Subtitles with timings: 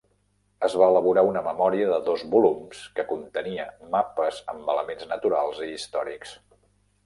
[0.67, 3.69] Es va elaborar una memòria de dos volums que contenia
[3.99, 6.37] mapes amb elements naturals i històrics.